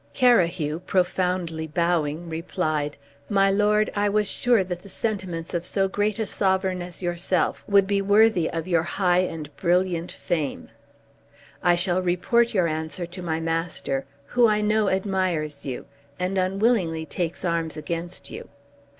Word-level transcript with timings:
Carahue, 0.15 0.79
profoundly 0.79 1.67
bowing, 1.67 2.27
replied, 2.27 2.97
"My 3.29 3.51
lord, 3.51 3.91
I 3.95 4.09
was 4.09 4.27
sure 4.27 4.63
that 4.63 4.79
the 4.81 4.89
sentiments 4.89 5.53
of 5.53 5.63
so 5.63 5.87
great 5.87 6.17
a 6.17 6.25
sovereign 6.25 6.81
as 6.81 7.03
yourself 7.03 7.63
would 7.67 7.85
be 7.85 8.01
worthy 8.01 8.49
of 8.49 8.67
your 8.67 8.81
high 8.81 9.19
and 9.19 9.55
brilliant 9.57 10.11
fame; 10.11 10.69
I 11.61 11.75
shall 11.75 12.01
report 12.01 12.51
your 12.51 12.65
answer 12.67 13.05
to 13.05 13.21
my 13.21 13.39
master, 13.39 14.05
who 14.25 14.47
I 14.47 14.59
know 14.61 14.89
admires 14.89 15.65
you, 15.65 15.85
and 16.19 16.35
unwillingly 16.35 17.05
takes 17.05 17.45
arms 17.45 17.77
against 17.77 18.31
you." 18.31 18.49